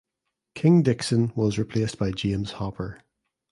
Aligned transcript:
King 0.55 0.81
Dickson 0.81 1.31
was 1.35 1.59
replaced 1.59 1.99
by 1.99 2.09
James 2.09 2.53
Hopper. 2.53 3.01